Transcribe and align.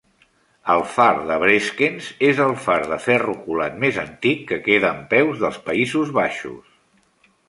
El 0.75 0.79
far 0.93 1.09
de 1.31 1.35
Breskens 1.41 2.07
és 2.29 2.39
el 2.45 2.53
far 2.63 2.77
de 2.93 2.97
ferro 3.03 3.35
colat 3.49 3.75
més 3.83 3.99
antic 4.05 4.41
que 4.53 4.59
queda 4.69 4.91
en 4.95 5.05
peus 5.13 5.45
dels 5.45 5.61
Països 5.69 6.15
Baixos. 6.17 6.73